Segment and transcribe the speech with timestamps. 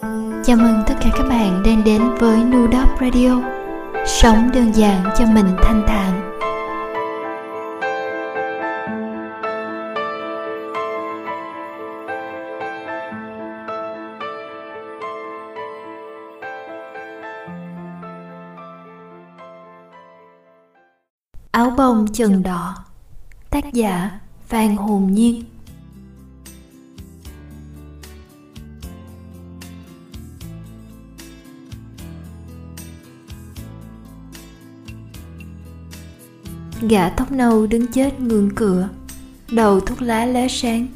[0.00, 3.42] Chào mừng tất cả các bạn đang đến với Nudop Radio.
[4.06, 6.36] Sống đơn giản cho mình thanh thản.
[21.50, 22.74] Áo bông chừng đỏ.
[23.50, 24.10] Tác giả
[24.46, 25.44] Phan Hồn Nhiên.
[36.88, 38.88] Gã tóc nâu đứng chết ngưỡng cửa.
[39.50, 40.86] Đầu thuốc lá lóe sáng.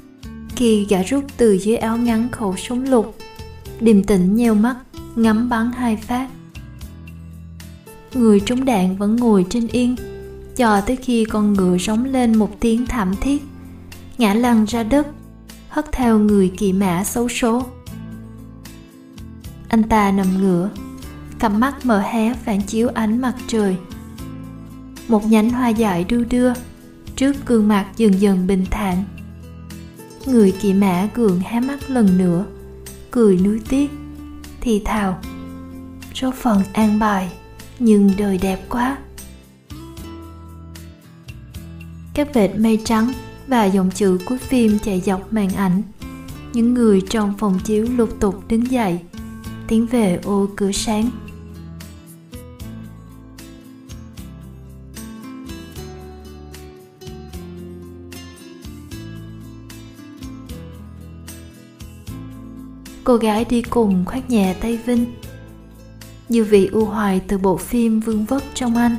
[0.57, 3.16] Khi gã rút từ dưới áo ngắn khẩu súng lục,
[3.80, 4.77] Điềm tĩnh nheo mắt,
[5.16, 6.29] Ngắm bắn hai phát.
[8.15, 9.97] Người trúng đạn vẫn ngồi trên yên,
[10.57, 13.43] Cho tới khi con ngựa rống lên một tiếng thảm thiết.
[14.19, 15.07] Ngã lăn ra đất,
[15.69, 17.66] Hất theo người kỳ mã xấu số.
[19.69, 20.71] Anh ta nằm ngửa,
[21.38, 23.77] Cặp mắt mở hé phản chiếu ánh mặt trời
[25.09, 26.52] một nhánh hoa dại đu đưa
[27.16, 29.05] trước gương mặt dần dần bình thản.
[30.27, 32.45] Người kỵ mã gượng há mắt lần nữa,
[33.11, 33.91] cười nuối tiếc,
[34.61, 35.19] thì thào,
[36.15, 37.29] số phận an bài,
[37.79, 38.99] nhưng đời đẹp quá.
[42.15, 43.13] Các vệt mây trắng
[43.46, 45.83] và dòng chữ cuối phim chạy dọc màn ảnh,
[46.52, 48.99] những người trong phòng chiếu lục tục đứng dậy,
[49.68, 51.11] tiến về ô cửa sáng.
[63.05, 65.06] Cô gái đi cùng khoác nhẹ tay vinh.
[66.28, 68.97] Như vị u hoài từ bộ phim vương vất trong anh.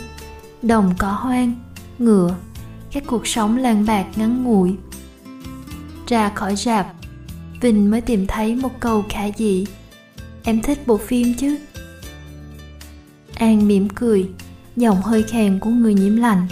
[0.61, 1.53] Đồng cỏ hoang,
[1.99, 2.35] ngựa.
[2.91, 4.75] Các cuộc sống lang bạc ngắn ngủi.
[6.07, 6.93] Ra khỏi rạp,
[7.61, 9.65] vinh mới tìm thấy một câu khả dị
[10.45, 11.57] em thích bộ phim chứ?
[13.35, 14.29] An mỉm cười,
[14.75, 16.47] giọng hơi khàn của người nhiễm lạnh.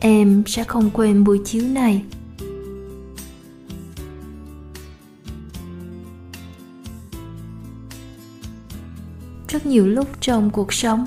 [0.00, 2.02] Em sẽ không quên buổi chiếu này.
[9.62, 11.04] Rất nhiều lúc trong cuộc sống.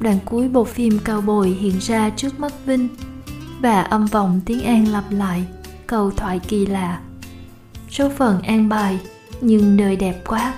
[0.00, 2.88] Đoạn cuối bộ phim cao bồi hiện ra trước mắt vinh
[3.60, 5.44] và âm vọng tiếng an lặp lại,
[5.86, 7.00] câu thoại kỳ lạ.
[7.90, 8.98] Số phận an bài,
[9.40, 10.54] nhưng đời đẹp quá.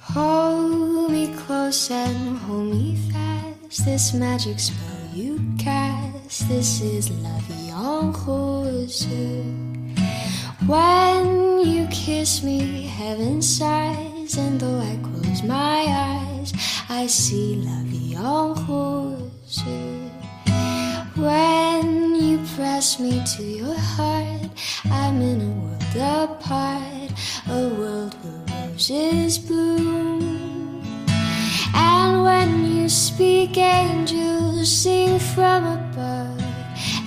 [0.00, 2.16] Hold me close and
[2.48, 3.11] hold me
[3.80, 6.46] This magic spell you cast.
[6.46, 7.72] This is la vie.
[10.66, 16.52] When you kiss me, heaven sighs, and though I close my eyes,
[16.90, 18.12] I see la vie.
[21.16, 24.50] When you press me to your heart,
[24.84, 27.10] I'm in a world apart,
[27.48, 29.61] a world where roses bloom.
[33.56, 36.42] Angels sing from above.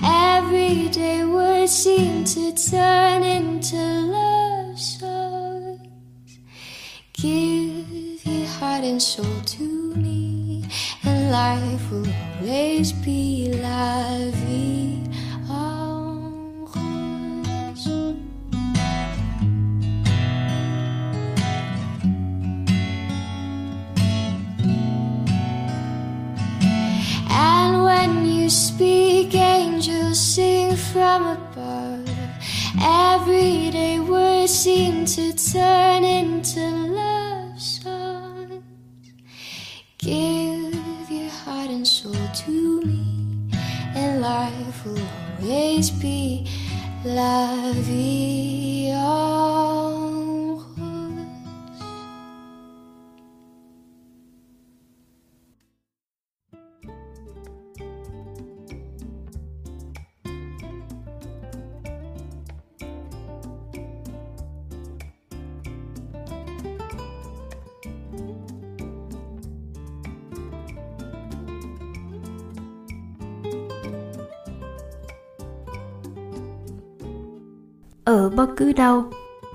[0.04, 5.80] Everyday would seem to turn into love songs.
[7.14, 10.64] Give your heart and soul to me,
[11.04, 12.06] and life will
[12.40, 14.30] always be la
[30.96, 32.08] from above.
[32.80, 36.60] Everyday words seem to turn into
[37.00, 38.64] love songs.
[39.98, 43.50] Give your heart and soul to me,
[43.94, 45.06] and life will
[45.42, 46.48] always be
[47.04, 47.72] la
[78.66, 79.04] cứ đâu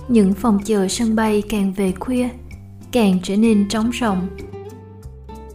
[0.07, 2.29] những phòng chờ sân bay càng về khuya,
[2.91, 4.27] càng trở nên trống rỗng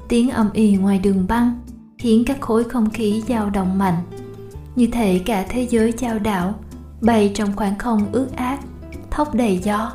[0.09, 1.61] tiếng âm ỉ ngoài đường băng
[1.99, 4.03] khiến các khối không khí dao động mạnh.
[4.77, 6.55] Như thể cả thế giới chao đảo,
[7.01, 8.61] bay trong khoảng không ướt át,
[9.11, 9.93] thốc đầy gió.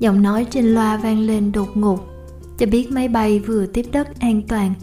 [0.00, 1.98] Giọng nói trên loa vang lên đột ngột,
[2.58, 4.74] cho biết máy bay vừa tiếp đất an toàn.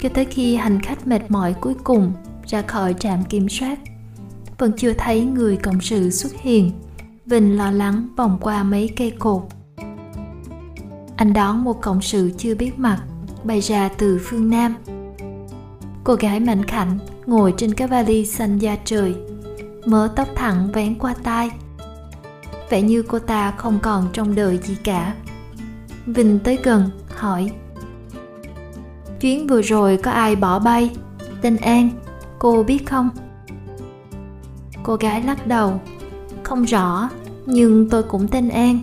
[0.00, 2.12] Cho tới khi hành khách mệt mỏi cuối cùng
[2.46, 3.78] ra khỏi trạm kiểm soát
[4.62, 6.72] vẫn chưa thấy người cộng sự xuất hiện.
[7.26, 9.42] Vinh lo lắng vòng qua mấy cây cột.
[11.16, 13.02] Anh đón một cộng sự chưa biết mặt,
[13.44, 14.74] bay ra từ phương nam.
[16.04, 19.14] Cô gái mảnh khảnh ngồi trên cái vali xanh da trời,
[19.86, 21.50] mớ tóc thẳng vén qua tai.
[22.70, 25.14] Vẻ như cô ta không còn trong đời gì cả.
[26.06, 27.50] Vinh tới gần, hỏi.
[29.20, 30.90] Chuyến vừa rồi có ai bỏ bay?
[31.40, 31.90] Tên an,
[32.38, 33.10] cô biết không?
[34.82, 35.80] Cô gái lắc đầu.
[36.42, 37.08] Không rõ,
[37.46, 38.78] nhưng tôi cũng tên an.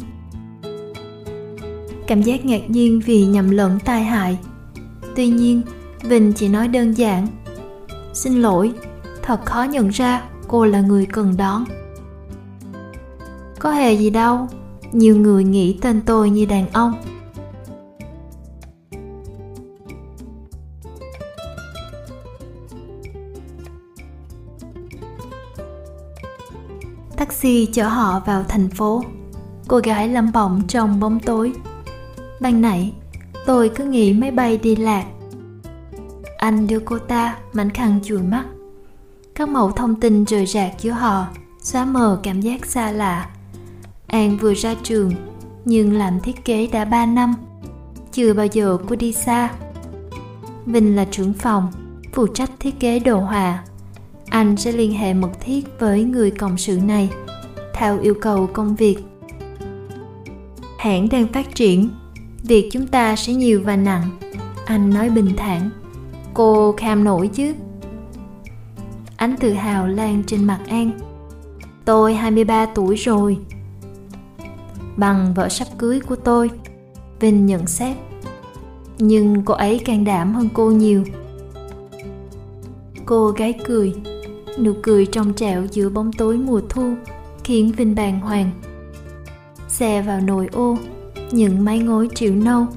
[2.08, 4.38] Cảm giác ngạc nhiên vì nhầm lẫn tai hại.
[5.16, 5.62] Tuy nhiên,
[6.04, 7.28] vinh chỉ nói đơn giản.
[8.14, 8.72] Xin lỗi,
[9.22, 11.66] thật khó nhận ra cô là người cần đón.
[13.60, 14.48] Có hề gì đâu,
[14.92, 16.94] nhiều người nghĩ tên tôi như đàn ông.
[27.40, 29.04] Taxi chở họ vào thành phố.
[29.68, 31.54] Cô gái lẩm bẩm trong bóng tối.
[32.40, 32.94] Ban nãy,
[33.46, 35.06] tôi cứ nghĩ máy bay đi lạc.
[36.38, 38.46] Anh đưa cô ta, mảnh khăn chùi mắt.
[39.36, 41.26] Các mẫu thông tin rời rạc giữa họ,
[41.62, 43.30] xóa mờ cảm giác xa lạ.
[44.08, 45.14] An vừa ra trường,
[45.66, 47.36] nhưng làm thiết kế đã 3 năm.
[48.12, 49.50] Chưa bao giờ cô đi xa.
[50.66, 51.72] Vinh là trưởng phòng,
[52.14, 53.64] phụ trách thiết kế đồ họa.
[54.30, 57.10] Anh sẽ liên hệ mật thiết với người cộng sự này
[57.80, 58.98] theo yêu cầu công việc.
[60.78, 61.90] Hãng đang phát triển.
[62.44, 64.10] Việc chúng ta sẽ nhiều và nặng.
[64.66, 65.70] Anh nói bình thản.
[66.34, 67.54] Cô kham nổi chứ?
[69.18, 70.92] Ánh tự hào lan trên mặt an.
[71.86, 73.38] Tôi 23 tuổi rồi.
[74.98, 76.50] Bằng vợ sắp cưới của tôi.
[77.20, 77.98] Vinh nhận xét.
[78.98, 81.04] Nhưng cô ấy can đảm hơn cô nhiều.
[83.06, 83.94] Cô gái cười.
[84.60, 86.94] Nụ cười trong trẻo giữa bóng tối mùa thu
[87.50, 88.52] khiến vinh bàng hoàng.
[89.68, 90.78] Xe vào nồi ô,
[91.32, 92.68] những mái ngói triệu nâu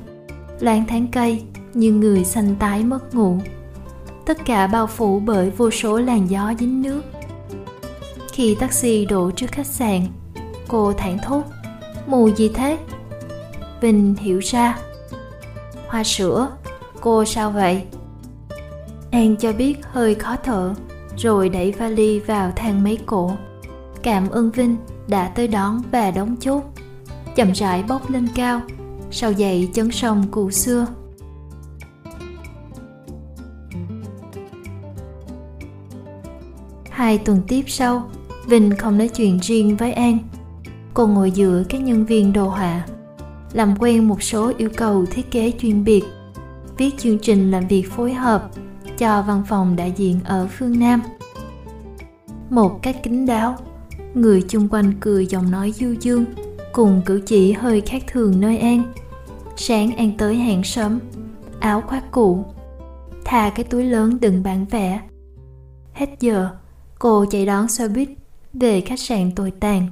[0.61, 1.43] loáng tháng cây
[1.75, 3.39] như người xanh tái mất ngủ.
[4.27, 7.03] Tất cả bao phủ bởi vô số làn gió dính nước.
[8.33, 10.07] Khi taxi đổ trước khách sạn,
[10.69, 11.43] cô thản thốt
[12.07, 12.79] mùi gì thế?
[13.81, 14.79] Vinh hiểu ra.
[15.87, 16.49] Hoa sữa,
[17.01, 17.83] cô sao vậy?
[19.11, 20.75] An cho biết hơi khó thở,
[21.17, 23.37] rồi đẩy vali vào thang máy cổ
[24.03, 24.77] cảm ơn vinh
[25.09, 26.63] đã tới đón và đóng chốt.
[27.37, 28.61] Chậm rãi bốc lên cao,
[29.11, 30.87] sau dậy chấn sông cũ xưa.
[36.91, 38.11] Hai tuần tiếp sau,
[38.47, 40.19] vinh không nói chuyện riêng với an.
[40.95, 42.87] Cô ngồi giữa các nhân viên đồ họa,
[43.53, 46.05] làm quen một số yêu cầu thiết kế chuyên biệt,
[46.77, 48.51] viết chương trình làm việc phối hợp
[48.99, 51.03] cho văn phòng đại diện ở phương nam.
[52.51, 53.57] Một cách kín đáo
[54.15, 56.25] người chung quanh cười giọng nói du dương,
[56.73, 58.93] cùng cử chỉ hơi khác thường nơi an.
[59.57, 61.01] Sáng an tới hẹn sớm
[61.61, 62.45] áo khoác cũ,
[63.25, 65.01] thà cái túi lớn đừng bản vẽ.
[65.93, 66.51] Hết giờ,
[66.99, 68.09] cô chạy đón xe buýt
[68.53, 69.87] về khách sạn tồi tàn.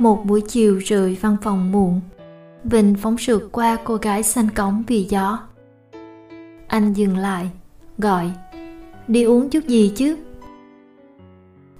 [0.00, 2.00] Một buổi chiều rời văn phòng muộn,
[2.64, 5.38] vinh phóng sượt qua cô gái xanh cống vì gió.
[6.66, 7.50] Anh dừng lại,
[7.98, 8.30] gọi,
[9.08, 10.16] đi uống chút gì chứ?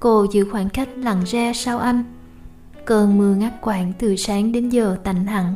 [0.01, 2.05] Cô giữ khoảng cách lặng ra sau anh.
[2.85, 5.55] Cơn mưa ngắt quãng từ sáng đến giờ tạnh hẳn.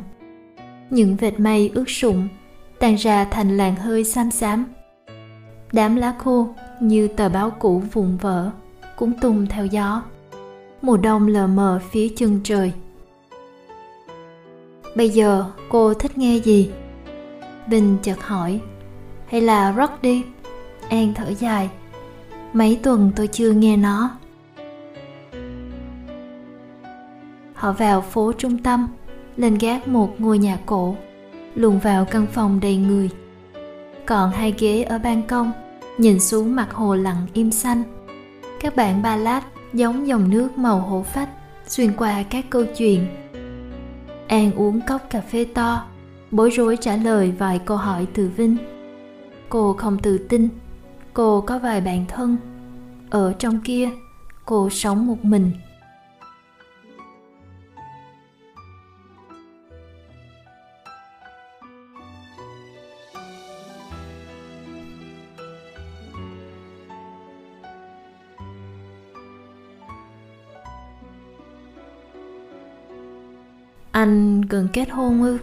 [0.89, 2.27] Những vệt mây ướt sũng
[2.79, 4.65] tan ra thành làn hơi xám xám.
[5.73, 6.47] Đám lá khô
[6.79, 8.51] như tờ báo cũ vụn vỡ
[8.95, 10.03] cũng tung theo gió
[10.85, 12.73] mùa đông lờ mờ phía chân trời.
[14.95, 16.71] Bây giờ cô thích nghe gì?
[17.67, 18.59] Bình chợt hỏi.
[19.27, 20.23] Hay là rock đi?
[20.89, 21.69] An thở dài.
[22.53, 24.09] Mấy tuần tôi chưa nghe nó.
[27.53, 28.87] Họ vào phố trung tâm,
[29.37, 30.95] lên gác một ngôi nhà cổ,
[31.55, 33.09] luồn vào căn phòng đầy người.
[34.05, 35.51] Còn hai ghế ở ban công,
[35.97, 37.83] nhìn xuống mặt hồ lặng im xanh.
[38.59, 39.41] Các bạn ba lát
[39.75, 41.29] giống dòng nước màu hổ phách,
[41.67, 43.07] xuyên qua các câu chuyện.
[44.27, 45.85] An uống cốc cà phê to,
[46.31, 48.57] bối rối trả lời vài câu hỏi từ vinh.
[49.49, 50.49] Cô không tự tin,
[51.13, 52.37] cô có vài bạn thân.
[53.09, 53.89] Ở trong kia,
[54.45, 55.51] cô sống một mình.
[74.05, 75.37] Anh gần kết hôn ư?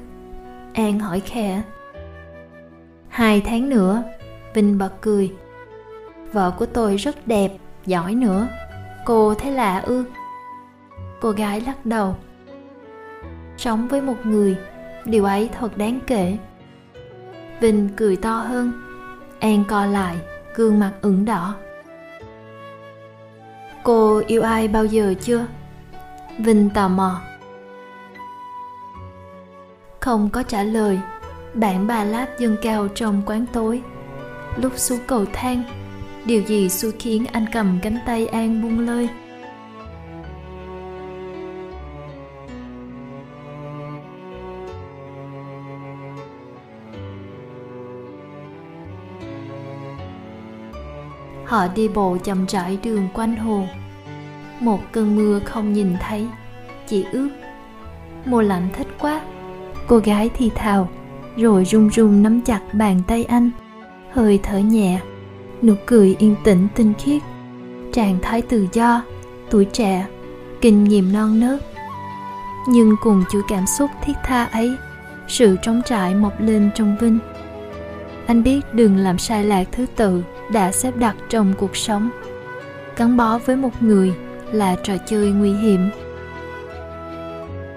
[0.75, 1.63] An hỏi khẽ.
[3.09, 4.03] Hai tháng nữa,
[4.55, 5.33] Vinh bật cười.
[6.33, 7.53] Vợ của tôi rất đẹp,
[7.87, 8.49] giỏi nữa.
[9.05, 10.05] Cô thấy lạ ư?
[11.21, 12.17] Cô gái lắc đầu.
[13.57, 14.57] Sống với một người,
[15.05, 16.39] điều ấy thật đáng kể.
[17.61, 18.73] Vinh cười to hơn.
[19.41, 20.17] An co lại,
[20.55, 21.55] gương mặt ửng đỏ.
[23.83, 25.47] Cô yêu ai bao giờ chưa?
[26.39, 27.21] Vinh tò mò.
[30.03, 31.01] Không có trả lời,
[31.55, 33.83] bạn bà lát dâng cao trong quán tối.
[34.57, 35.63] Lúc xuống cầu thang,
[36.25, 39.09] điều gì xui khiến anh cầm cánh tay An buông lơi?
[51.45, 53.65] Họ đi bộ chậm rãi đường quanh hồ.
[54.61, 56.29] Một cơn mưa không nhìn thấy,
[56.87, 57.29] chỉ ướt.
[58.25, 59.21] Mùa lạnh thích quá.
[59.87, 60.89] Cô gái thì thào,
[61.37, 63.51] rồi run run nắm chặt bàn tay anh,
[64.13, 65.01] hơi thở nhẹ,
[65.63, 67.23] nụ cười yên tĩnh tinh khiết,
[67.93, 69.03] trạng thái tự do,
[69.51, 70.07] tuổi trẻ,
[70.61, 71.61] kinh nghiệm non nớt.
[72.69, 74.77] Nhưng cùng chuỗi cảm xúc thiết tha ấy,
[75.29, 77.19] sự trống trải mọc lên trong Vinh.
[78.27, 80.23] Anh biết đừng làm sai lạc thứ tự
[80.53, 82.11] đã xếp đặt trong cuộc sống
[82.97, 84.15] gắn bó với một người
[84.53, 85.91] là trò chơi nguy hiểm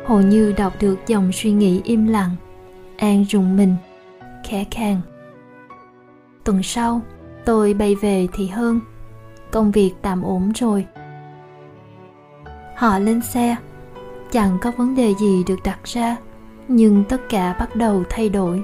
[0.05, 2.35] hầu như đọc được dòng suy nghĩ im lặng.
[2.97, 3.75] An rùng mình,
[4.43, 5.01] khẽ khàng.
[6.43, 7.01] Tuần sau,
[7.45, 8.79] tôi bay về thì hơn
[9.51, 10.85] công việc tạm ổn rồi.
[12.75, 13.55] Họ lên xe.
[14.31, 16.15] Chẳng có vấn đề gì được đặt ra,
[16.67, 18.63] nhưng tất cả bắt đầu thay đổi.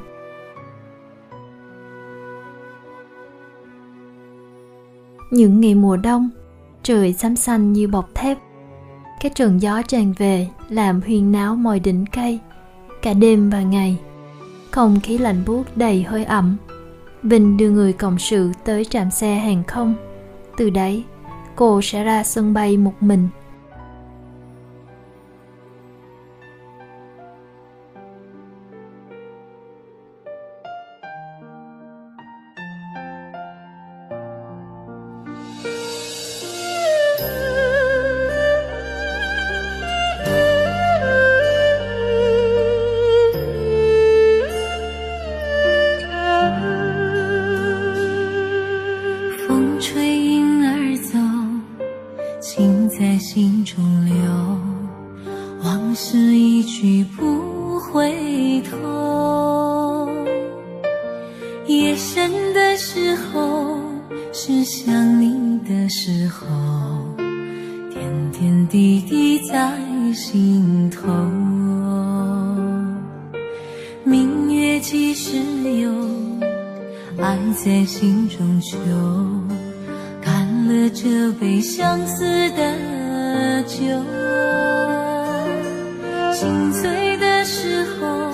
[5.31, 6.29] Những ngày mùa đông,
[6.83, 8.37] trời xám xanh như bọc thép
[9.21, 12.39] cái trận gió tràn về, làm huyên náo mọi đỉnh cây.
[13.01, 13.97] Cả đêm và ngày,
[14.71, 16.57] không khí lạnh buốt đầy hơi ẩm.
[17.23, 19.95] Bình đưa người cộng sự tới trạm xe hàng không.
[20.57, 21.03] Từ đấy,
[21.55, 23.27] cô sẽ ra sân bay một mình.
[55.93, 60.09] 是一去不回头
[61.67, 63.77] 夜深的时候
[64.31, 66.47] 是想你的时候
[67.89, 69.77] 点点滴滴在
[70.13, 71.11] 心头
[74.05, 75.37] 明月几时
[75.81, 75.91] 有
[77.17, 78.77] 爱在心中求
[80.21, 83.77] 干了这杯相思的酒
[86.41, 88.31] 心醉的时候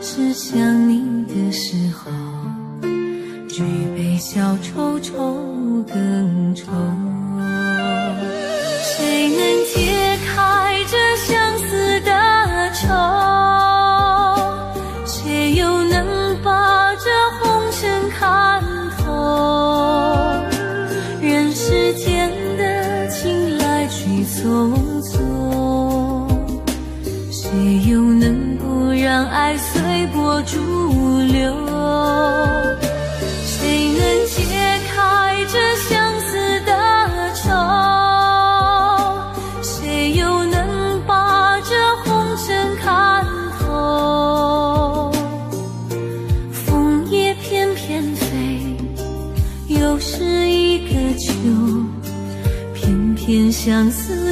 [0.00, 2.10] 是想你的时候
[3.46, 3.62] 举
[3.94, 5.12] 杯消愁愁
[5.86, 6.33] 更
[53.84, 54.23] 相思。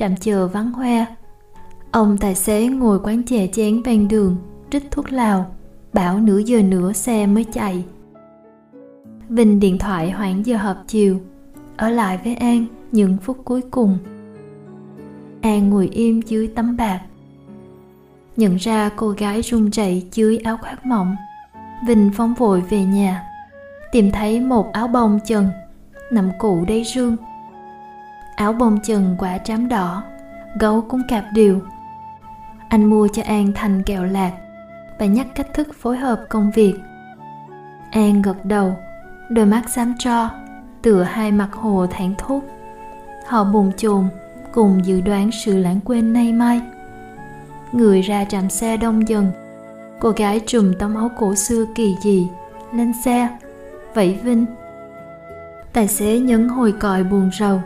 [0.00, 1.06] Trạm chờ vắng hoe.
[1.90, 4.36] Ông tài xế ngồi quán chè chén ven đường,
[4.70, 5.54] trích thuốc lào,
[5.92, 7.84] bảo nửa giờ nữa xe mới chạy.
[9.28, 11.20] Vinh điện thoại hoãn giờ họp chiều,
[11.76, 13.98] ở lại với an những phút cuối cùng.
[15.40, 17.00] An ngồi im dưới tấm bạc
[18.36, 21.16] nhận ra cô gái run rẩy dưới áo khoác mỏng.
[21.86, 23.24] Vinh phóng vội về nhà,
[23.92, 25.48] tìm thấy một áo bông trần
[26.12, 27.16] nằm cụ đáy rương
[28.40, 30.02] áo bông chừng quả trám đỏ,
[30.60, 31.60] gấu cũng cạp điều
[32.68, 34.32] anh mua cho an thành kẹo lạc
[34.98, 36.74] và nhắc cách thức phối hợp công việc.
[37.90, 38.76] An gật đầu,
[39.30, 40.30] đôi mắt xám tro,
[40.82, 42.40] tựa hai mặt hồ thản thốt.
[43.26, 44.08] Họ bồn chồn
[44.52, 46.60] cùng dự đoán sự lãng quên nay mai.
[47.72, 49.32] Người ra trạm xe đông dần,
[50.00, 52.28] cô gái trùm tấm áo cổ xưa kỳ dị
[52.72, 53.28] lên xe,
[53.94, 54.46] vẫy vinh.
[55.72, 57.60] Tài xế nhấn hồi còi buồn rầu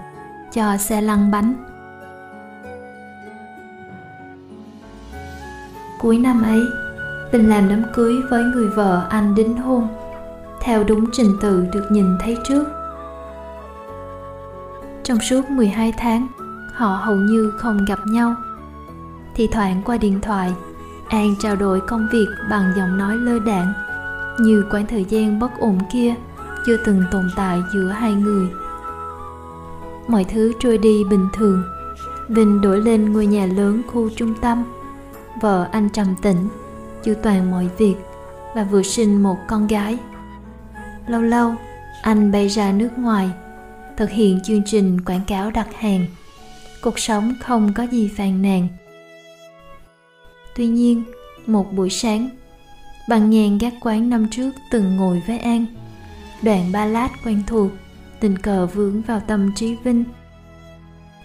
[0.54, 1.54] cho xe lăn bánh
[6.00, 6.60] cuối năm ấy
[7.32, 9.88] Bình làm đám cưới với người vợ anh đính hôn
[10.64, 12.64] theo đúng trình tự được nhìn thấy trước.
[15.02, 16.26] Trong suốt 12 tháng,
[16.74, 18.34] họ hầu như không gặp nhau.
[19.34, 20.54] Thì thoảng qua điện thoại,
[21.08, 23.72] An trao đổi công việc bằng giọng nói lơ đảng
[24.40, 26.14] như quãng thời gian bất ổn kia
[26.66, 28.48] chưa từng tồn tại giữa hai người.
[30.08, 31.62] Mọi thứ trôi đi bình thường.
[32.28, 34.64] Vinh đổi lên ngôi nhà lớn khu trung tâm.
[35.40, 36.48] Vợ anh trầm tĩnh,
[37.04, 37.94] chu toàn mọi việc
[38.54, 39.98] và vừa sinh một con gái.
[41.06, 41.54] Lâu lâu,
[42.02, 43.30] anh bay ra nước ngoài,
[43.96, 46.06] thực hiện chương trình quảng cáo đặt hàng.
[46.82, 48.68] Cuộc sống không có gì phàn nàn.
[50.56, 51.02] Tuy nhiên,
[51.46, 52.28] một buổi sáng,
[53.08, 55.66] bằng nhàn gác quán năm trước từng ngồi với An.
[56.42, 57.70] Đoạn ballad quen thuộc,
[58.20, 60.04] tình cờ vướng vào tâm trí Vinh.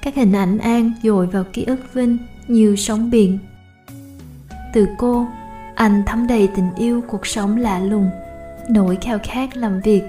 [0.02, 2.18] Các hình ảnh An dội vào ký ức Vinh
[2.48, 3.40] như sóng biển.
[4.74, 5.28] Từ cô,
[5.76, 8.10] anh thấm đầy tình yêu cuộc sống lạ lùng,
[8.70, 10.04] nỗi khao khát làm việc,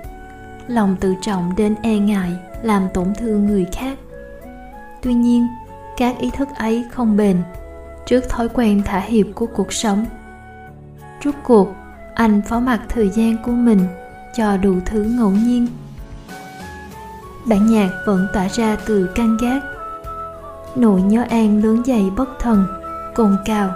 [0.69, 3.99] lòng tự trọng đến e ngại, làm tổn thương người khác
[5.03, 5.49] tuy nhiên,
[5.97, 7.37] các ý thức ấy không bền
[8.07, 10.07] trước thói quen thả hiệp của cuộc sống
[11.21, 11.69] rút cuộc,
[12.15, 13.81] anh phó mặc thời gian của mình
[14.37, 15.67] cho đủ thứ ngẫu nhiên
[17.47, 19.63] bản nhạc vẫn tỏa ra từ căn gác
[20.77, 22.67] nỗi nhớ an lớn dày bất thần,
[23.15, 23.71] cồn cào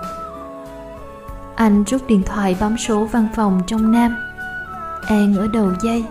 [1.56, 4.16] anh rút điện thoại bấm số văn phòng trong Nam.
[5.06, 6.04] An ở đầu dây.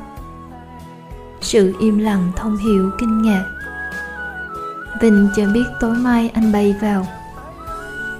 [1.41, 3.45] Sự im lặng thông hiểu kinh ngạc.
[5.01, 7.07] Vinh chưa biết tối mai anh bay vào.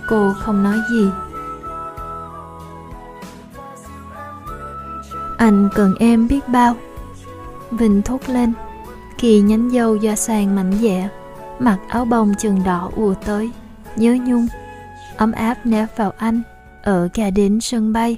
[0.10, 1.10] Cô không nói gì.
[5.38, 6.76] Anh cần em biết bao.
[7.72, 8.54] Vinh thốt lên
[9.24, 11.10] khi nhánh dâu do sàn mảnh dẻ,
[11.60, 13.52] mặc áo bông chừng đỏ ùa tới,
[13.96, 14.48] nhớ nhung.
[15.18, 16.42] Ấm áp nép vào anh,
[16.82, 18.18] ở cả đến sân bay.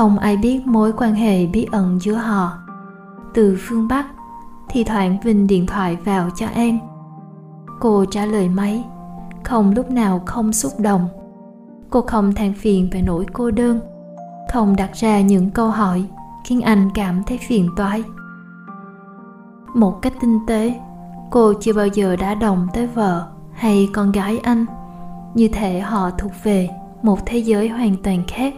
[0.00, 2.52] Không ai biết mối quan hệ bí ẩn giữa họ.
[3.34, 4.06] Từ phương bắc,
[4.68, 6.78] thì thoảng vinh điện thoại vào cho em.
[7.80, 8.84] Cô trả lời máy,
[9.44, 11.08] không lúc nào không xúc động.
[11.90, 13.80] Cô không than phiền về nỗi cô đơn,
[14.52, 16.04] không đặt ra những câu hỏi
[16.44, 18.02] khiến anh cảm thấy phiền toái.
[19.74, 20.80] Một cách tinh tế,
[21.30, 24.66] cô chưa bao giờ đã động tới vợ hay con gái anh.
[25.34, 26.68] Như thể họ thuộc về
[27.02, 28.54] một thế giới hoàn toàn khác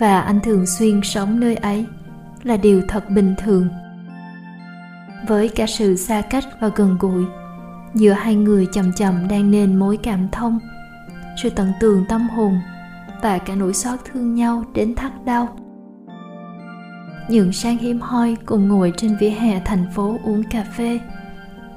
[0.00, 1.86] và anh thường xuyên sống nơi ấy
[2.42, 3.68] là điều thật bình thường.
[5.28, 7.24] Với cả sự xa cách và gần gũi,
[7.94, 10.58] giữa hai người chậm chậm đang nên mối cảm thông,
[11.42, 12.60] sự tận tường tâm hồn
[13.22, 15.48] và cả nỗi xót thương nhau đến thắt đau.
[17.28, 21.00] Những sáng hiếm hoi cùng ngồi trên vỉa hè thành phố uống cà phê,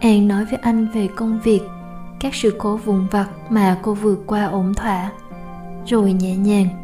[0.01, 1.61] an nói với anh về công việc,
[2.19, 5.11] các sự cố vụn vặt mà cô vượt qua ổn thỏa,
[5.85, 6.82] rồi nhẹ nhàng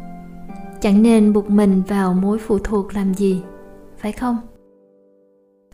[0.80, 3.42] chẳng nên buộc mình vào mối phụ thuộc làm gì,
[3.98, 4.36] phải không?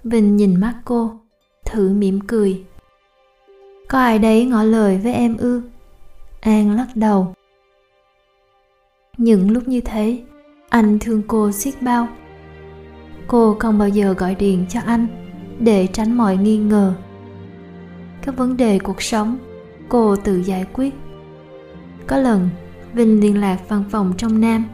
[0.04, 1.12] Vinh nhìn mắt cô,
[1.64, 2.64] thử mỉm cười.
[3.88, 5.62] Có ai đấy ngỏ lời với em ư?
[6.40, 7.34] An lắc đầu.
[9.18, 10.22] Những lúc như thế,
[10.68, 12.08] anh thương cô xiết bao.
[13.26, 15.06] Cô không bao giờ gọi điện cho anh
[15.58, 16.94] để tránh mọi nghi ngờ.
[18.22, 19.38] Các vấn đề cuộc sống,
[19.88, 20.94] cô tự giải quyết.
[22.06, 22.48] Có lần,
[22.92, 24.64] vinh liên lạc văn phòng trong nam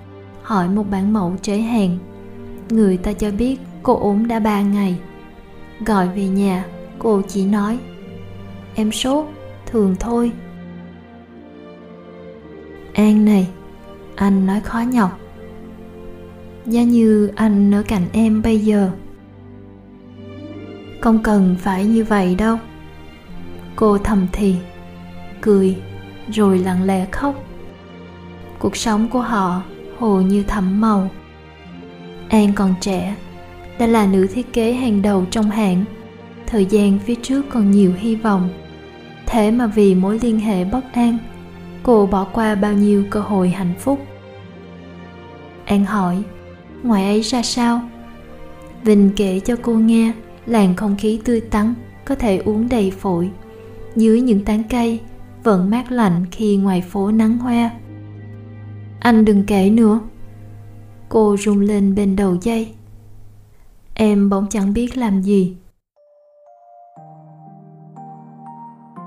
[0.43, 1.99] hỏi một bản mẫu trễ hàng
[2.73, 4.99] người ta cho biết cô ốm đã ba ngày.
[5.87, 6.65] Gọi về nhà,
[6.99, 7.79] cô chỉ nói,
[8.75, 9.27] em sốt,
[9.67, 10.33] thường thôi.
[12.95, 13.49] An này,
[14.17, 15.19] anh nói khó nhọc.
[16.67, 18.91] Giá như anh ở cạnh em bây giờ.
[21.01, 22.59] Không cần phải như vậy đâu.
[23.77, 24.57] Cô thầm thì,
[25.41, 25.77] cười,
[26.29, 27.45] rồi lặng lẽ khóc.
[28.59, 29.63] Cuộc sống của họ
[30.03, 31.11] hồ như thẫm màu.
[32.29, 33.17] An còn trẻ,
[33.79, 35.85] đã là nữ thiết kế hàng đầu trong hãng.
[36.47, 38.49] Thời gian phía trước còn nhiều hy vọng.
[39.27, 41.19] Thế mà vì mối liên hệ bất an,
[41.83, 44.07] cô bỏ qua bao nhiêu cơ hội hạnh phúc?
[45.65, 46.23] An hỏi,
[46.83, 47.81] ngoài ấy ra sao?
[48.85, 50.13] Vinh kể cho cô nghe,
[50.47, 53.31] làn không khí tươi tắn, có thể uống đầy phổi.
[53.97, 55.01] Dưới những tán cây,
[55.45, 57.71] vẫn mát lạnh khi ngoài phố nắng hoa
[59.03, 60.01] anh đừng kể nữa.
[61.09, 62.75] Cô rung lên bên đầu dây.
[63.95, 65.57] Em bỗng chẳng biết làm gì.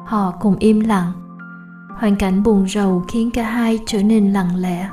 [0.06, 1.12] Họ cùng im lặng.
[1.96, 4.90] Hoàn cảnh buồn rầu khiến cả hai trở nên lặng lẽ.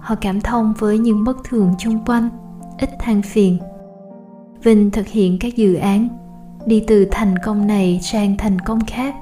[0.00, 2.28] Họ cảm thông với những bất thường chung quanh,
[2.78, 3.58] ít than phiền.
[4.62, 6.08] Vinh thực hiện các dự án,
[6.66, 9.14] đi từ thành công này sang thành công khác.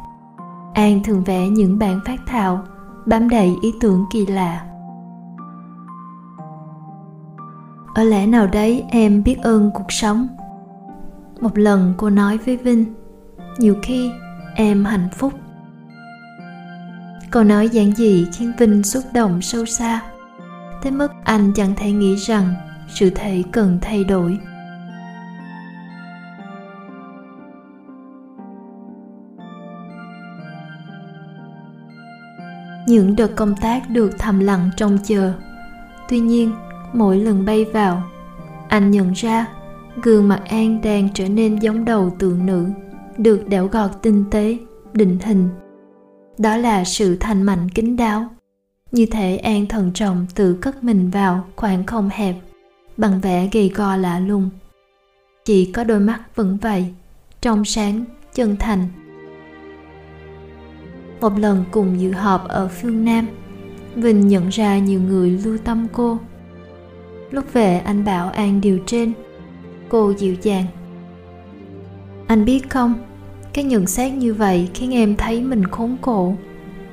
[0.74, 2.64] An thường vẽ những bản phát thảo
[3.07, 4.64] bám đầy ý tưởng kỳ lạ.
[7.95, 10.29] Ở lẽ nào đấy em biết ơn cuộc sống?
[11.40, 12.85] Một lần cô nói với vinh,
[13.59, 14.12] nhiều khi
[14.55, 15.33] em hạnh phúc.
[17.31, 20.01] Câu nói giản dị khiến vinh xúc động sâu xa,
[20.83, 22.55] tới mức anh chẳng thể nghĩ rằng
[22.88, 24.38] sự thể cần thay đổi.
[32.94, 35.33] Những đợt công tác được thầm lặng trông chờ.
[36.09, 36.52] Tuy nhiên,
[36.92, 38.02] mỗi lần bay vào,
[38.68, 39.46] anh nhận ra
[40.02, 42.66] gương mặt an đang trở nên giống đầu tượng nữ,
[43.18, 44.59] được đẽo gọt tinh tế,
[44.92, 45.48] định hình.
[46.38, 48.28] Đó là sự thành mạnh kín đáo.
[48.92, 52.37] Như thể an thần trọng tự cất mình vào khoảng không hẹp,
[52.96, 54.50] bằng vẻ gầy gò lạ lùng.
[55.44, 56.87] Chỉ có đôi mắt vẫn vậy
[57.40, 58.04] trong sáng,
[58.35, 58.88] chân thành
[61.25, 63.27] một lần cùng dự họp ở phương nam.
[63.95, 66.19] Vinh nhận ra nhiều người lưu tâm cô.
[67.31, 69.13] Lúc về, anh bảo an điều trên.
[69.89, 70.65] Cô dịu dàng.
[72.27, 72.95] Anh biết không,
[73.53, 76.35] cái nhận xét như vậy khiến em thấy mình khốn khổ.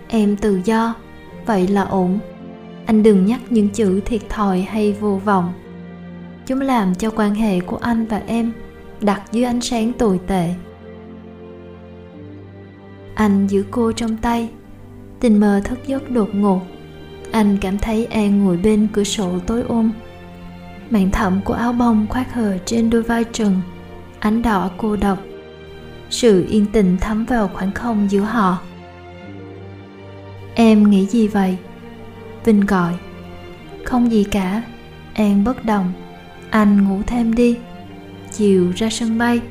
[0.08, 0.96] Em tự do,
[1.46, 2.20] vậy là ổn.
[2.86, 5.54] Anh đừng nhắc những chữ thiệt thòi hay vô vọng.
[6.46, 8.52] Chúng làm cho quan hệ của anh và em
[9.02, 10.54] đặt dưới ánh sáng tồi tệ
[13.16, 14.50] anh giữ cô trong tay.
[15.20, 16.62] Tình mờ thức giấc đột ngột.
[17.32, 19.92] Anh cảm thấy an ngồi bên cửa sổ tối ôm
[20.90, 23.62] màn thẫm của áo bông khoác hờ trên đôi vai trần.
[24.20, 25.20] Ánh đỏ cô độc.
[26.10, 28.58] Sự yên tĩnh thấm vào khoảng không giữa họ.
[30.56, 31.58] Em nghĩ gì vậy?
[32.46, 32.94] Vinh gọi.
[33.86, 34.64] Không gì cả.
[35.14, 35.94] An bất đồng
[36.52, 37.58] anh ngủ thêm đi.
[38.32, 39.42] Chiều ra sân bay.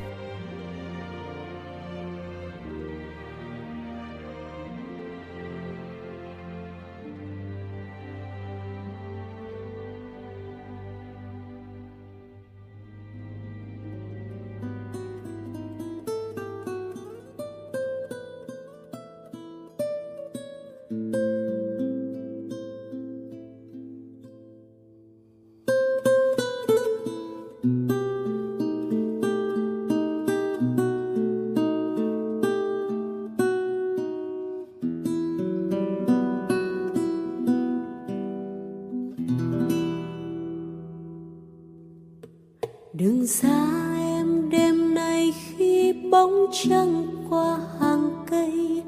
[47.79, 48.83] Hàng cây.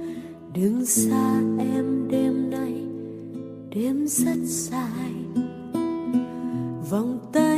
[0.53, 2.73] Đừng xa em đêm nay
[3.69, 5.13] đêm rất dài.
[6.89, 7.52] Vòng tay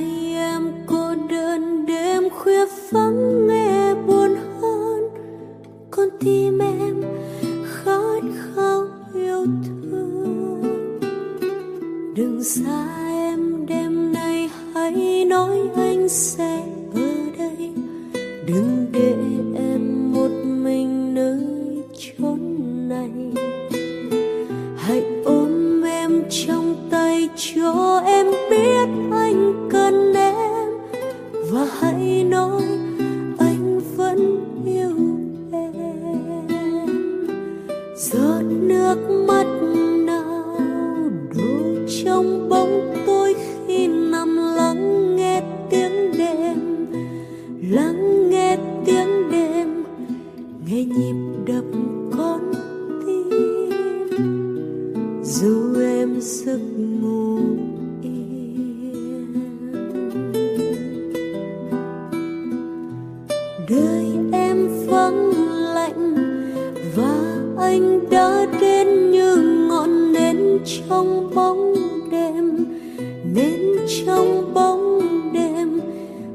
[74.05, 74.99] trong bóng
[75.33, 75.81] đêm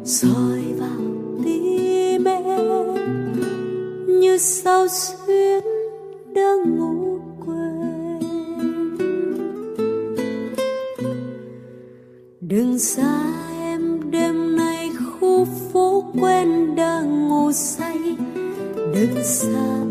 [0.04, 1.00] soi vào
[1.44, 2.94] tim em.
[4.06, 5.64] Như sao xuyên
[6.35, 8.20] đang ngủ quên.
[12.40, 13.22] Đừng xa
[13.61, 18.16] em đêm nay, khu phố quen đang ngủ say.
[18.76, 19.89] Đừng xa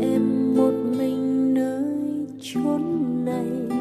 [0.00, 1.84] em một mình nơi
[2.40, 2.82] chốn
[3.24, 3.73] này.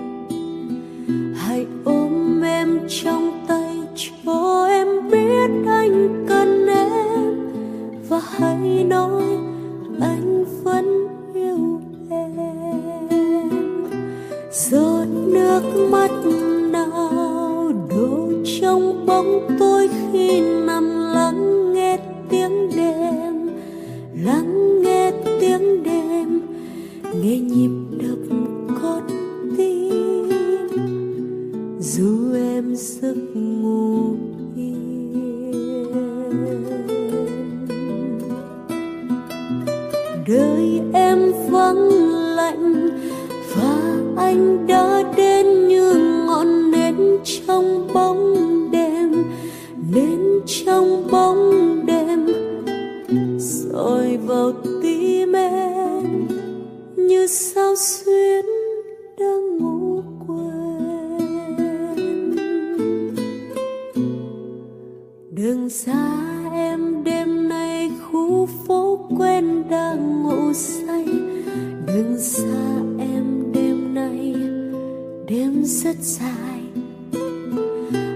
[75.34, 76.62] Đêm rất dài.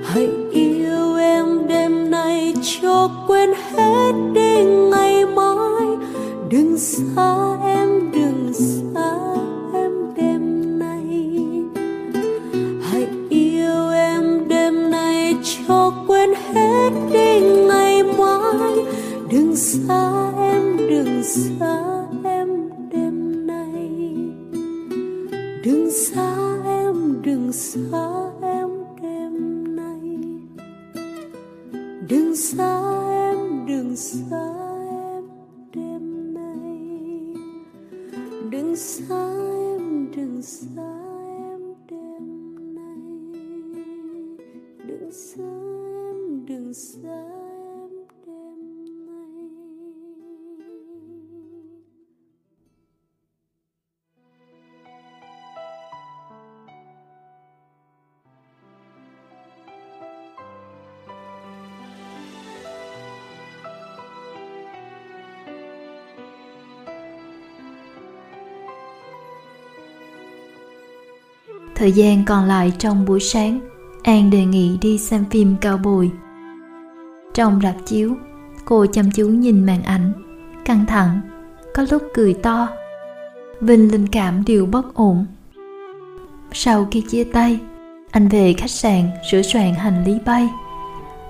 [0.03, 5.85] Hãy yêu em đêm nay cho quên hết đi ngày mai.
[6.49, 7.56] Đừng xa
[71.87, 73.59] Thời gian còn lại trong buổi sáng,
[74.03, 76.11] An đề nghị đi xem phim cao bồi.
[77.33, 78.15] Trong rạp chiếu,
[78.65, 80.11] cô chăm chú nhìn màn ảnh,
[80.65, 81.21] căng thẳng,
[81.73, 82.67] có lúc cười to.
[83.61, 85.25] Vinh linh cảm đều bất ổn.
[86.51, 87.59] Sau khi chia tay,
[88.11, 90.49] anh về khách sạn sửa soạn hành lý bay.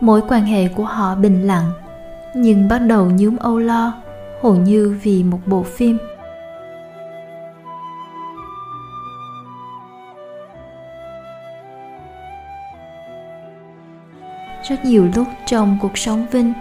[0.02, 1.72] Mối quan hệ của họ bình lặng,
[2.36, 3.94] nhưng bắt đầu nhúm âu lo,
[4.44, 5.98] hầu như vì một bộ phim.
[14.70, 16.54] Rất nhiều lúc trong cuộc sống Vinh,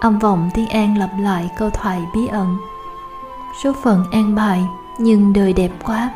[0.00, 2.56] âm vọng Thiên An lặp lại câu thoại bí ẩn.
[3.62, 4.64] Số phận an bài,
[4.98, 6.10] nhưng đời đẹp quá.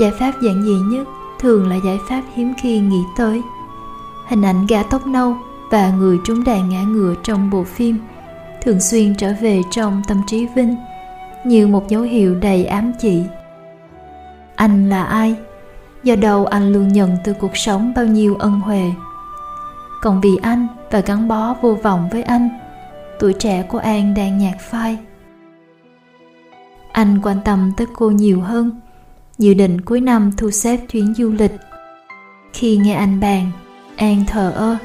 [0.00, 3.42] Giải pháp giản dị nhất thường là giải pháp hiếm khi nghĩ tới.
[4.28, 5.36] Hình ảnh gã tóc nâu
[5.70, 7.98] và người trúng đạn ngã ngựa trong bộ phim
[8.62, 10.76] thường xuyên trở về trong tâm trí Vinh
[11.44, 13.22] như một dấu hiệu đầy ám chỉ.
[14.54, 15.36] Anh là ai?
[16.02, 18.92] Do đâu anh luôn nhận từ cuộc sống bao nhiêu ân huệ
[20.00, 22.48] còn vì anh và gắn bó vô vọng với anh,
[23.18, 24.98] tuổi trẻ của an đang nhạt phai.
[26.92, 28.80] Anh quan tâm tới cô nhiều hơn,
[29.38, 31.52] dự định cuối năm thu xếp chuyến du lịch.
[32.52, 33.50] Khi nghe anh bàn,
[33.96, 34.76] an thờ ơ.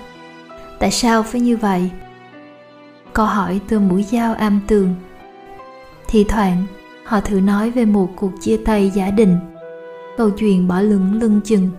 [0.80, 1.90] Tại sao phải như vậy?
[3.14, 4.96] Câu hỏi từ mũi dao am tường.
[6.08, 6.66] Thì thoảng,
[7.04, 9.38] họ thử nói về một cuộc chia tay giả định.
[10.18, 11.72] Câu chuyện bỏ lửng lưng chừng.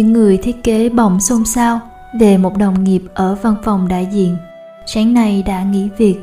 [0.00, 1.80] Những người thiết kế bỗng xôn xao
[2.20, 4.36] về một đồng nghiệp ở văn phòng đại diện.
[4.86, 6.16] Sáng nay đã nghỉ việc.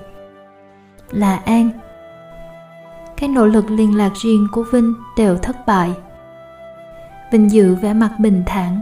[1.11, 1.69] Là an.
[3.17, 5.91] Các nỗ lực liên lạc riêng của vinh đều thất bại.
[7.31, 8.81] Vinh dự vẻ mặt bình thản,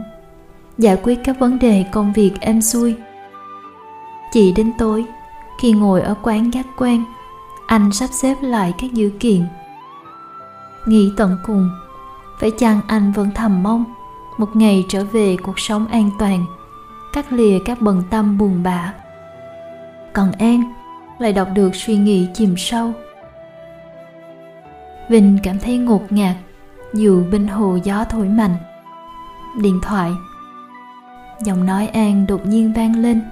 [0.78, 2.96] giải quyết các vấn đề công việc êm xuôi.
[4.32, 5.04] Chỉ đến tối,
[5.60, 7.04] khi ngồi ở quán gác quen,
[7.66, 9.46] anh sắp xếp lại các dữ kiện.
[10.86, 11.70] Nghĩ tận cùng,
[12.40, 13.84] phải chăng anh vẫn thầm mong
[14.36, 16.44] một ngày trở về, cuộc sống an toàn,
[17.12, 18.92] cắt lìa các bần tâm buồn bã.
[20.12, 20.72] Còn an
[21.18, 22.92] lại đọc được suy nghĩ chìm sâu.
[25.08, 26.36] Vinh cảm thấy ngột ngạt
[26.94, 28.56] dù bên hồ gió thổi mạnh.
[29.60, 30.10] Điện thoại.
[31.40, 33.22] Giọng nói an đột nhiên vang lên.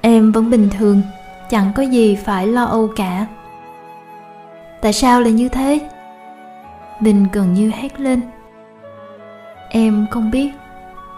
[0.00, 1.02] Em vẫn bình thường,
[1.50, 3.26] chẳng có gì phải lo âu cả.
[4.80, 5.88] Tại sao lại như thế?
[7.00, 8.20] Vinh gần như hét lên
[9.70, 10.50] em không biết.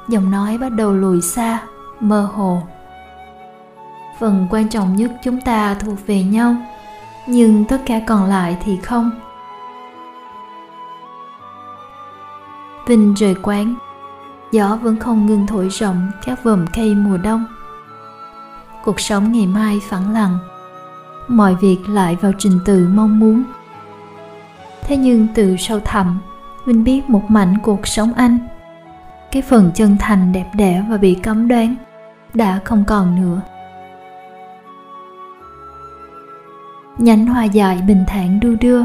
[0.08, 1.62] Giọng nói bắt đầu lùi xa,
[2.00, 2.62] mơ hồ.
[4.18, 6.56] Phần quan trọng nhất chúng ta thuộc về nhau,
[7.26, 9.10] nhưng tất cả còn lại thì không.
[12.86, 13.74] Vinh rời quán.
[14.52, 17.44] Gió vẫn không ngừng thổi rộng các vòm cây mùa đông.
[18.84, 20.38] Cuộc sống ngày mai phẳng lặng.
[21.28, 23.42] Mọi việc lại vào trình tự mong muốn.
[24.82, 26.18] Thế nhưng từ sâu thẳm
[26.66, 28.38] mình biết một mảnh cuộc sống anh.
[29.32, 31.74] Cái phần chân thành đẹp đẽ và bị cấm đoán
[32.34, 33.40] đã không còn nữa.
[36.98, 38.82] Nhánh hoa dại bình thản đu đưa.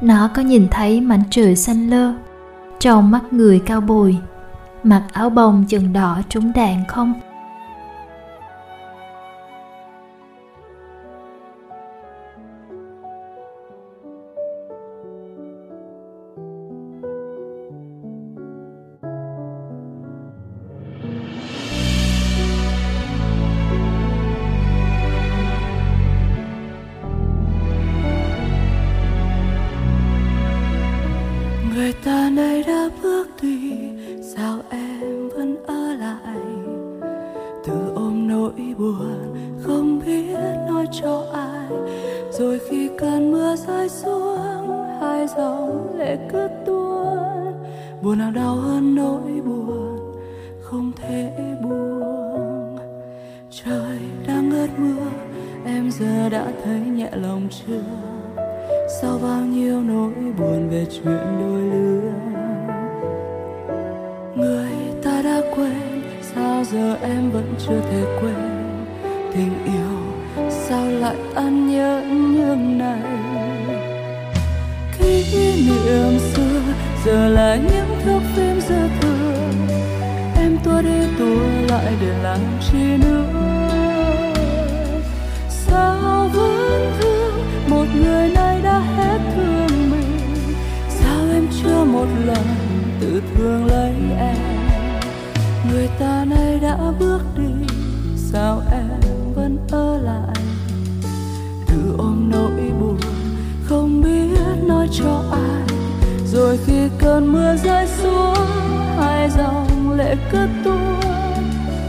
[0.00, 2.12] Nó có nhìn thấy mảnh trời xanh lơ,
[2.78, 4.18] trong mắt người cao bồi,
[4.82, 7.14] mặc áo bông chừng đỏ trúng đạn không?
[31.74, 33.72] Người ta nay đã bước đi,
[34.22, 36.38] sao em vẫn ở lại?
[37.66, 40.36] Từ ôm nỗi buồn, không biết
[40.68, 41.68] nói cho ai.
[42.32, 47.18] Rồi khi cơn mưa rơi xuống, hai dòng lệ cứ tuôn.
[48.02, 49.98] Buồn nào đau hơn nỗi buồn,
[50.62, 52.78] không thể buông.
[53.50, 55.06] Trời đang ngớt mưa,
[55.66, 58.11] em giờ đã thấy nhẹ lòng chưa?
[58.88, 62.12] Sao bao nhiêu nỗi buồn về chuyện đôi lứa,
[64.34, 64.72] người
[65.04, 66.02] ta đã quên
[66.34, 68.34] sao giờ em vẫn chưa thể quên
[69.34, 69.98] tình yêu,
[70.50, 73.02] sao lại tan nhớ như này?
[74.98, 75.24] Kỷ
[75.66, 76.60] niệm xưa
[77.04, 79.52] giờ là những thước phim dơ thường
[80.36, 83.24] em tua đi tua lại để làm chi nữa?
[85.48, 87.34] Sao vẫn thương
[87.68, 88.51] một người này?
[92.02, 92.46] một lần
[93.00, 94.36] tự thương lấy em.
[95.70, 97.74] Người ta nay đã bước đi,
[98.16, 99.00] sao em
[99.34, 100.36] vẫn ở lại?
[101.66, 102.98] Tự ôm nỗi buồn,
[103.64, 105.76] không biết nói cho ai.
[106.32, 108.46] Rồi khi cơn mưa rơi xuống,
[108.98, 111.00] hai dòng lệ cứ tuôn.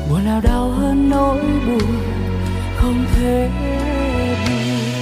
[0.10, 1.96] Buồn nào đau hơn nỗi buồn,
[2.78, 4.93] không thể buồn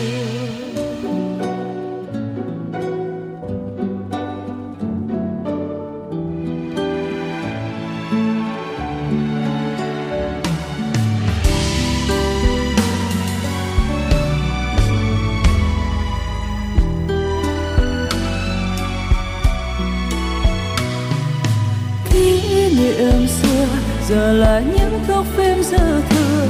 [24.12, 26.48] giờ là những thước phim dư thừa.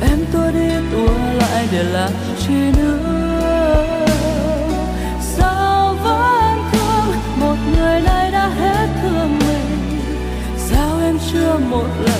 [0.00, 4.06] Em tua đi tua lại để làm chi nữa.
[5.20, 7.16] Sao vẫn thương?
[7.40, 9.90] Một người này đã hết thương mình.
[10.56, 12.13] Sao em chưa một lần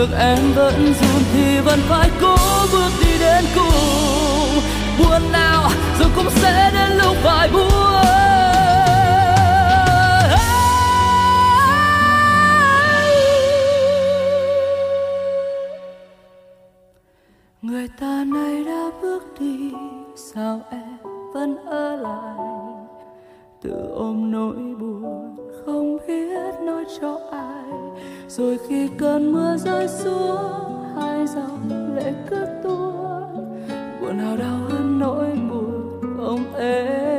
[0.00, 2.36] nào em vẫn run thì vẫn phải cố
[2.72, 4.62] bước đi đến cùng
[4.98, 7.70] buồn nào rồi cũng sẽ đến lúc phải buồn
[17.62, 19.72] người ta nay đã bước đi,
[20.16, 20.96] sao em
[21.34, 22.36] vẫn ở lại?
[23.62, 27.89] Tự ôm nỗi buồn không biết nói cho ai
[28.36, 33.58] rồi khi cơn mưa rơi xuống, hai dòng lệ cứ tuôn
[34.00, 37.09] buồn nào đau hơn nỗi buồn không em